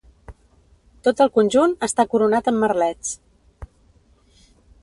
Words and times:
Tot 1.07 1.21
el 1.25 1.29
conjunt 1.35 1.77
està 1.89 2.07
coronat 2.15 2.51
amb 2.53 2.65
merlets. 2.65 3.15